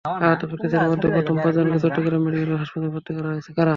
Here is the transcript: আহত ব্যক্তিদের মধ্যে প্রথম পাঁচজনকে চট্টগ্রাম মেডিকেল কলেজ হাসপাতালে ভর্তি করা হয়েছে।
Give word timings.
আহত 0.05 0.41
ব্যক্তিদের 0.49 0.81
মধ্যে 0.89 1.07
প্রথম 1.15 1.35
পাঁচজনকে 1.43 1.77
চট্টগ্রাম 1.83 2.21
মেডিকেল 2.25 2.47
কলেজ 2.47 2.59
হাসপাতালে 2.61 2.89
ভর্তি 2.95 3.11
করা 3.17 3.29
হয়েছে। 3.31 3.49